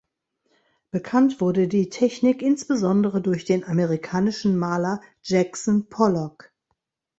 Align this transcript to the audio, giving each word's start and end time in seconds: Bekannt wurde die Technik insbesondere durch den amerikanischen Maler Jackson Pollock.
Bekannt 0.89 1.41
wurde 1.41 1.67
die 1.67 1.89
Technik 1.89 2.41
insbesondere 2.41 3.21
durch 3.21 3.45
den 3.45 3.63
amerikanischen 3.63 4.57
Maler 4.57 4.99
Jackson 5.21 5.89
Pollock. 5.89 6.51